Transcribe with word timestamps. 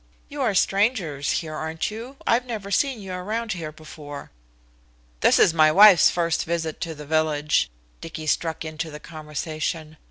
"You 0.29 0.41
are 0.41 0.55
strangers 0.55 1.29
here, 1.29 1.53
aren't 1.53 1.91
you? 1.91 2.15
I've 2.25 2.47
never 2.47 2.71
seen 2.71 3.03
you 3.03 3.13
around 3.13 3.51
here 3.53 3.71
before." 3.71 4.31
"This 5.19 5.37
is 5.37 5.53
my 5.53 5.71
wife's 5.71 6.09
first 6.09 6.43
visit 6.45 6.81
to 6.81 6.95
this 6.95 7.05
village," 7.07 7.69
Dicky 8.01 8.25
struck 8.25 8.65
into 8.65 8.89
the 8.89 8.99
conversation. 8.99 9.97